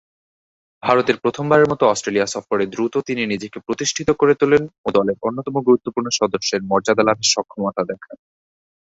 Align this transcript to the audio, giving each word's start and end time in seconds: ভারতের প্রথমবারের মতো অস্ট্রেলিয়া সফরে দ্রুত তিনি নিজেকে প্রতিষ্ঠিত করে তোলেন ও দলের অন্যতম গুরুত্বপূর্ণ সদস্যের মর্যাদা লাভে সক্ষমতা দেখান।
ভারতের 0.83 1.17
প্রথমবারের 1.23 1.69
মতো 1.71 1.83
অস্ট্রেলিয়া 1.87 2.27
সফরে 2.27 2.65
দ্রুত 2.67 2.93
তিনি 3.07 3.21
নিজেকে 3.25 3.57
প্রতিষ্ঠিত 3.59 4.09
করে 4.19 4.33
তোলেন 4.41 4.63
ও 4.85 4.97
দলের 4.97 5.17
অন্যতম 5.27 5.55
গুরুত্বপূর্ণ 5.67 6.07
সদস্যের 6.19 6.61
মর্যাদা 6.69 7.03
লাভে 7.05 7.25
সক্ষমতা 7.33 7.81
দেখান। 7.91 8.15